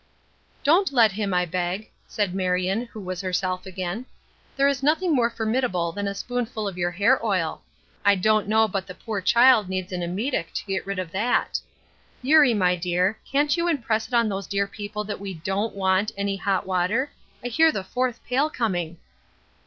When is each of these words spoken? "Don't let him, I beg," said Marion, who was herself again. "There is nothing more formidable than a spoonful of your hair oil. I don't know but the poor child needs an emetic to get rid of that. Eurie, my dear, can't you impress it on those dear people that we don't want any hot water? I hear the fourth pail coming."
"Don't 0.63 0.91
let 0.91 1.11
him, 1.11 1.31
I 1.31 1.45
beg," 1.45 1.91
said 2.07 2.33
Marion, 2.33 2.87
who 2.87 2.99
was 2.99 3.21
herself 3.21 3.67
again. 3.67 4.07
"There 4.57 4.67
is 4.67 4.81
nothing 4.81 5.13
more 5.13 5.29
formidable 5.29 5.91
than 5.91 6.07
a 6.07 6.15
spoonful 6.15 6.67
of 6.67 6.75
your 6.75 6.89
hair 6.89 7.23
oil. 7.23 7.61
I 8.03 8.15
don't 8.15 8.47
know 8.47 8.67
but 8.67 8.87
the 8.87 8.95
poor 8.95 9.21
child 9.21 9.69
needs 9.69 9.91
an 9.91 10.01
emetic 10.01 10.53
to 10.55 10.65
get 10.65 10.87
rid 10.87 10.97
of 10.97 11.11
that. 11.11 11.59
Eurie, 12.23 12.55
my 12.55 12.75
dear, 12.75 13.19
can't 13.31 13.55
you 13.55 13.67
impress 13.67 14.07
it 14.07 14.13
on 14.15 14.27
those 14.27 14.47
dear 14.47 14.65
people 14.65 15.03
that 15.03 15.19
we 15.19 15.35
don't 15.35 15.75
want 15.75 16.11
any 16.17 16.37
hot 16.37 16.65
water? 16.65 17.11
I 17.45 17.49
hear 17.49 17.71
the 17.71 17.83
fourth 17.83 18.25
pail 18.25 18.49
coming." 18.49 18.97